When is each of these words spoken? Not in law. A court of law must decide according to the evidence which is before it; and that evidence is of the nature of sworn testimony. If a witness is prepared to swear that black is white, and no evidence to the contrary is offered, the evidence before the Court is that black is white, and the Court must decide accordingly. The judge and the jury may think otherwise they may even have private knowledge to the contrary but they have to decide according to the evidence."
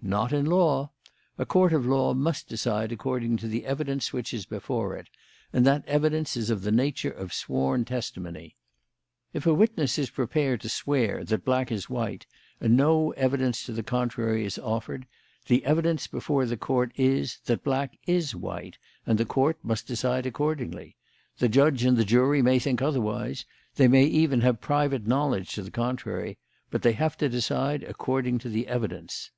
Not 0.00 0.32
in 0.32 0.46
law. 0.46 0.92
A 1.38 1.44
court 1.44 1.72
of 1.72 1.84
law 1.84 2.14
must 2.14 2.48
decide 2.48 2.92
according 2.92 3.36
to 3.38 3.48
the 3.48 3.66
evidence 3.66 4.12
which 4.12 4.32
is 4.32 4.46
before 4.46 4.96
it; 4.96 5.08
and 5.52 5.66
that 5.66 5.84
evidence 5.88 6.36
is 6.36 6.50
of 6.50 6.62
the 6.62 6.70
nature 6.70 7.10
of 7.10 7.32
sworn 7.34 7.84
testimony. 7.84 8.54
If 9.34 9.44
a 9.44 9.52
witness 9.52 9.98
is 9.98 10.08
prepared 10.10 10.60
to 10.60 10.68
swear 10.68 11.24
that 11.24 11.44
black 11.44 11.72
is 11.72 11.90
white, 11.90 12.26
and 12.60 12.76
no 12.76 13.10
evidence 13.14 13.64
to 13.66 13.72
the 13.72 13.82
contrary 13.82 14.44
is 14.44 14.56
offered, 14.56 15.04
the 15.48 15.64
evidence 15.64 16.06
before 16.06 16.46
the 16.46 16.56
Court 16.56 16.92
is 16.94 17.40
that 17.46 17.64
black 17.64 17.98
is 18.06 18.36
white, 18.36 18.78
and 19.04 19.18
the 19.18 19.26
Court 19.26 19.58
must 19.64 19.88
decide 19.88 20.26
accordingly. 20.26 20.96
The 21.38 21.48
judge 21.48 21.82
and 21.84 21.96
the 21.96 22.04
jury 22.04 22.40
may 22.40 22.60
think 22.60 22.80
otherwise 22.80 23.44
they 23.74 23.88
may 23.88 24.04
even 24.04 24.42
have 24.42 24.60
private 24.60 25.08
knowledge 25.08 25.54
to 25.56 25.62
the 25.64 25.72
contrary 25.72 26.38
but 26.70 26.82
they 26.82 26.92
have 26.92 27.16
to 27.18 27.28
decide 27.28 27.82
according 27.82 28.38
to 28.38 28.48
the 28.48 28.68
evidence." 28.68 29.32